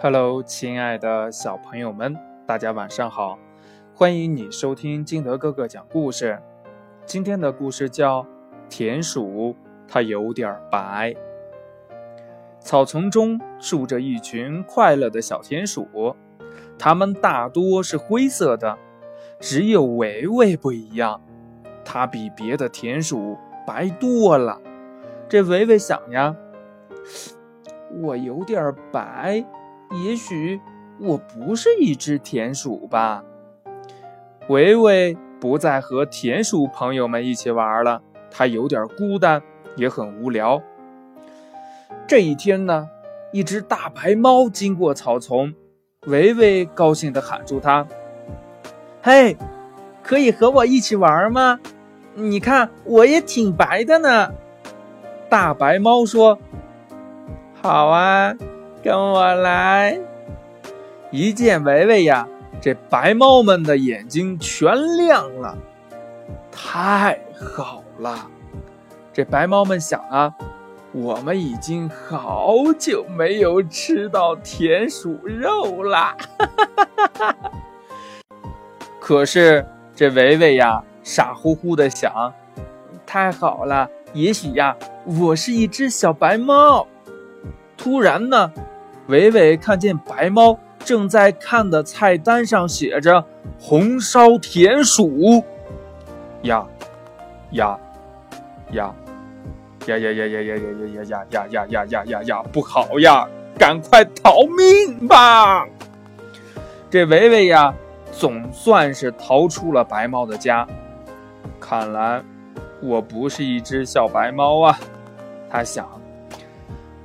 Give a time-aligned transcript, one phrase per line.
[0.00, 3.38] Hello，亲爱的小朋友们，大家晚上好！
[3.94, 6.38] 欢迎你收听金德哥哥讲故事。
[7.06, 8.22] 今天的故事叫
[8.68, 9.24] 《田鼠》，
[9.88, 11.14] 它有点白。
[12.58, 16.14] 草丛中住着一群快乐的小田鼠，
[16.76, 18.76] 它们大多是灰色的，
[19.38, 21.22] 只有维维不一样，
[21.84, 24.60] 它比别的田鼠白多了。
[25.28, 26.36] 这维维想呀，
[28.02, 29.42] 我有点白。
[29.90, 30.60] 也许
[30.98, 33.22] 我不是一只田鼠吧。
[34.48, 39.42] 维维不再和田鼠朋友们一起玩了，他有点孤单，
[39.76, 40.62] 也很无聊。
[42.06, 42.88] 这一天呢，
[43.32, 45.54] 一只大白猫经过草丛，
[46.06, 47.86] 维维高兴地喊住它
[49.02, 49.36] ：“嘿，
[50.02, 51.58] 可以和我一起玩吗？
[52.14, 54.32] 你看，我也挺白的呢。”
[55.30, 56.38] 大白猫说
[57.60, 58.34] ：“好啊。”
[58.84, 59.98] 跟我来！
[61.10, 62.28] 一见维维呀，
[62.60, 65.56] 这白猫们的眼睛全亮了。
[66.52, 68.28] 太好了！
[69.10, 70.34] 这白猫们想啊，
[70.92, 76.14] 我们已经好久没有吃到田鼠肉啦！
[79.00, 79.64] 可是
[79.96, 82.34] 这维维呀，傻乎乎的想：
[83.06, 86.86] 太好了，也许呀，我是一只小白猫。
[87.78, 88.52] 突然呢。
[89.08, 93.24] 伟伟看见白猫正在看的菜单上写着
[93.60, 95.44] “红烧田鼠”，
[96.42, 96.66] 呀
[97.52, 97.78] 呀
[98.72, 98.94] 呀
[99.86, 102.42] 呀呀呀呀呀呀呀呀呀呀呀呀呀呀！
[102.52, 105.66] 不好呀，赶快逃命吧！
[106.90, 107.74] 这伟伟呀，
[108.12, 110.66] 总算是逃出了白猫的家。
[111.60, 112.22] 看来
[112.80, 114.78] 我不是一只小白猫啊，
[115.50, 115.86] 他想。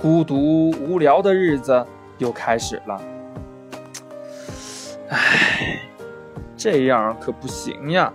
[0.00, 1.84] 孤独无聊的日子
[2.18, 3.00] 又开始了，
[5.08, 5.80] 唉，
[6.56, 8.12] 这样可不行呀！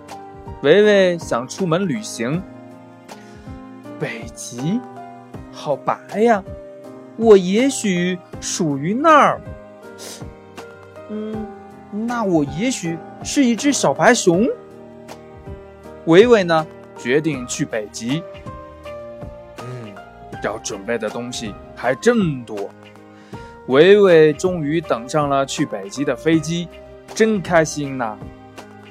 [0.62, 2.42] 维维想出门旅行，
[4.00, 4.80] 北极
[5.52, 6.44] 好白呀，
[7.18, 9.42] 我也许属于那儿。
[11.10, 11.46] 嗯，
[11.92, 14.48] 那我也许是一只小白熊。
[16.06, 16.66] 维维呢，
[16.96, 18.24] 决定去北极。
[20.42, 22.70] 要准备的东西还真多，
[23.68, 26.68] 维维终于等上了去北极的飞机，
[27.14, 28.18] 真开心呐！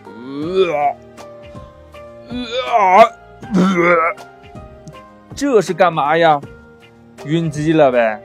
[0.05, 0.85] 呃，
[3.55, 4.17] 呃，
[5.35, 6.41] 这是干嘛呀？
[7.25, 8.23] 晕机了呗？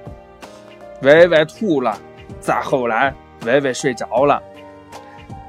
[1.01, 1.97] 维维吐了，
[2.39, 3.13] 再后来，
[3.45, 4.41] 维维睡着了。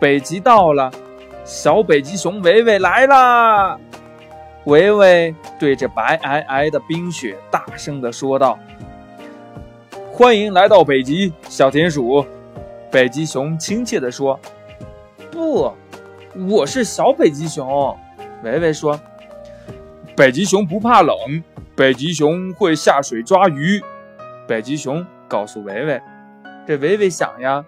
[0.01, 0.91] 北极到了，
[1.45, 3.79] 小北极熊维维来啦！
[4.67, 8.59] 维维对着白皑皑的冰雪大声地说道
[10.11, 12.27] ：“欢迎来到北极，小田鼠。”
[12.91, 14.39] 北极熊亲切地说
[15.31, 15.73] ：“不，
[16.49, 17.97] 我是小北极熊。”
[18.43, 18.99] 维维说
[20.17, 21.17] ：“北极熊不怕冷，
[21.77, 23.81] 北极熊会下水抓鱼。”
[24.49, 26.03] 北极熊告诉维维
[26.67, 27.65] ：“这维维想呀，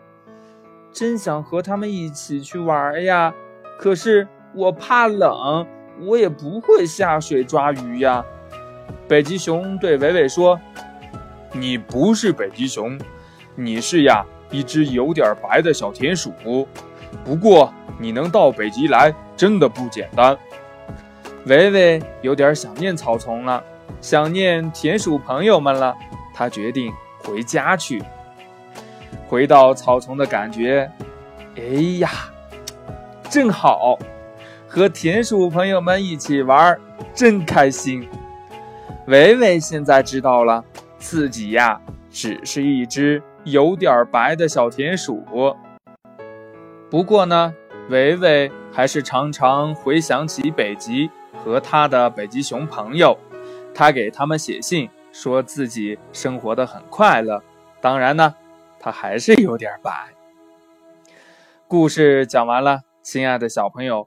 [0.92, 3.32] 真想和他们一起去玩呀，
[3.78, 5.64] 可是我怕冷。”
[6.00, 8.24] 我也不会下水抓鱼呀，
[9.08, 10.58] 北极熊对维维说
[11.52, 12.98] ：“你不是北极熊，
[13.54, 16.32] 你是呀一只有点白的小田鼠。
[17.24, 20.36] 不过你能到北极来，真的不简单。”
[21.46, 23.62] 维维有点想念草丛了，
[24.00, 25.96] 想念田鼠朋友们了，
[26.34, 26.92] 他决定
[27.24, 28.02] 回家去。
[29.26, 30.90] 回到草丛的感觉，
[31.56, 31.62] 哎
[31.98, 32.10] 呀，
[33.30, 33.98] 正好。
[34.78, 36.78] 和田鼠朋友们一起玩，
[37.12, 38.08] 真开心。
[39.08, 40.64] 维维现在知道了，
[40.98, 41.80] 自己呀
[42.12, 45.24] 只是一只有点白的小田鼠。
[46.88, 47.52] 不过呢，
[47.90, 51.10] 维维还是常常回想起北极
[51.42, 53.18] 和他的北极熊朋友。
[53.74, 57.42] 他给他们写信，说自己生活的很快乐。
[57.80, 58.36] 当然呢，
[58.78, 59.90] 他还是有点白。
[61.66, 64.06] 故事讲完了，亲爱的小朋友。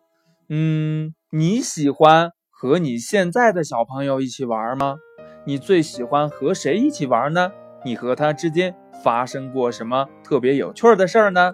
[0.53, 4.97] 嗯，你喜欢和你现在的小朋友一起玩吗？
[5.45, 7.53] 你最喜欢和谁一起玩呢？
[7.85, 11.53] 你和他之间发生过什么特别有趣的事儿呢？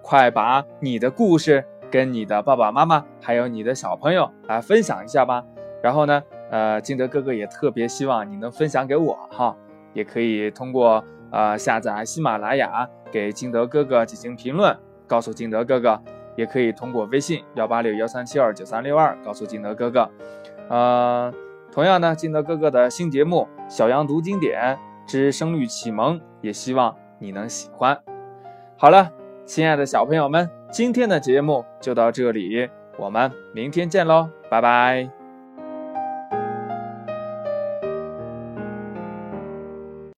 [0.00, 5.42] 快把你的故事跟你的爸爸妈妈还有你的小朋友来分享一下吧。
[5.82, 6.22] 然后呢，
[6.52, 9.56] 呃，金德哥哥也特别希望你能分享给我哈，
[9.92, 14.78] 也可以通过呃下载喜马拉雅给金德哥哥进行评论，
[15.08, 16.00] 告诉金德哥哥。
[16.36, 20.10] 也可以通过微信幺八六幺三七二九三六二告诉金德哥哥。
[20.68, 21.32] 呃，
[21.72, 27.98] 同样呢，金德哥哥的新节目《小羊读经典之声律启蒙》，也希望你能喜欢。
[28.76, 29.10] 好了，
[29.44, 35.23] 亲爱的小朋友们，今天的节目就到这里，我们明天见喽，拜拜。